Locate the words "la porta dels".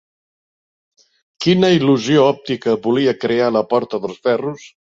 3.59-4.27